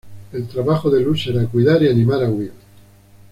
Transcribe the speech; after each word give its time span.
El 0.31 0.47
trabajo 0.47 0.89
de 0.89 0.99
Lou 0.99 1.15
será 1.15 1.45
cuidar 1.45 1.83
y 1.83 1.87
animar 1.87 2.23
a 2.23 2.29
Will. 2.31 2.49